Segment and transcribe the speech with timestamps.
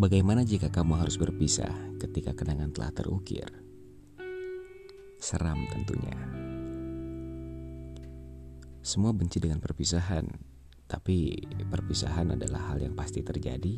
[0.00, 1.68] Bagaimana jika kamu harus berpisah
[2.00, 3.44] ketika kenangan telah terukir?
[5.20, 6.16] Seram tentunya.
[8.80, 10.24] Semua benci dengan perpisahan,
[10.88, 13.76] tapi perpisahan adalah hal yang pasti terjadi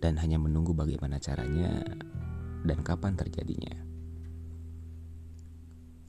[0.00, 1.84] dan hanya menunggu bagaimana caranya
[2.64, 3.76] dan kapan terjadinya.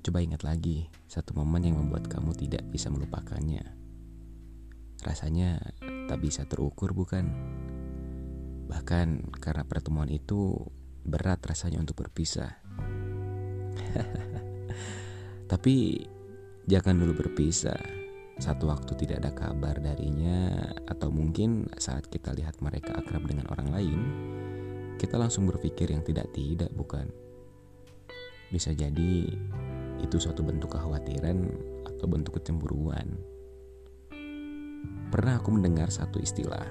[0.08, 3.76] Coba ingat lagi satu momen yang membuat kamu tidak bisa melupakannya.
[5.04, 7.28] Rasanya tak bisa terukur, bukan?
[8.66, 10.58] Bahkan karena pertemuan itu
[11.06, 12.58] berat rasanya untuk berpisah.
[15.52, 15.76] Tapi
[16.66, 17.78] jangan dulu berpisah.
[18.36, 20.60] Satu waktu tidak ada kabar darinya
[20.92, 24.00] atau mungkin saat kita lihat mereka akrab dengan orang lain,
[25.00, 27.08] kita langsung berpikir yang tidak-tidak, bukan?
[28.52, 29.32] Bisa jadi
[30.04, 31.48] itu suatu bentuk kekhawatiran
[31.88, 33.16] atau bentuk kecemburuan.
[35.16, 36.68] Pernah aku mendengar satu istilah